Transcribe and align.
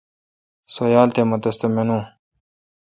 سو 0.73 0.83
یال 0.93 1.09
تھ 1.13 1.19
مہ 1.29 1.37
تس 1.41 1.55
تہ 1.59 1.67
مینو۔ 1.75 1.99